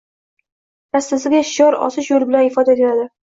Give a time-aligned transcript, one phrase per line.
[0.95, 3.07] rastasiga shior osish yo‘li bilan ifoda etdi?